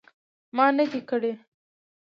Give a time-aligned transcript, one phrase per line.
[0.55, 1.31] ما نه دي کړي